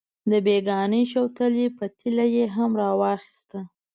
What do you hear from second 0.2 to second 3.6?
د بېګانۍ شوتلې پتیله یې هم راواخیسته.